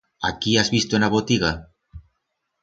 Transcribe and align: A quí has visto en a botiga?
A 0.27 0.29
quí 0.45 0.53
has 0.61 0.71
visto 0.75 0.93
en 0.99 1.03
a 1.07 1.11
botiga? 1.17 1.53